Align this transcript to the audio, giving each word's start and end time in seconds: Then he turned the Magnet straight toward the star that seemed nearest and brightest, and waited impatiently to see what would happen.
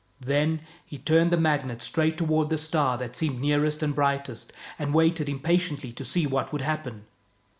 Then 0.25 0.61
he 0.83 0.97
turned 0.97 1.29
the 1.29 1.37
Magnet 1.37 1.79
straight 1.83 2.17
toward 2.17 2.49
the 2.49 2.57
star 2.57 2.97
that 2.97 3.15
seemed 3.15 3.39
nearest 3.39 3.83
and 3.83 3.93
brightest, 3.93 4.51
and 4.79 4.95
waited 4.95 5.29
impatiently 5.29 5.91
to 5.91 6.03
see 6.03 6.25
what 6.25 6.51
would 6.51 6.61
happen. 6.63 7.05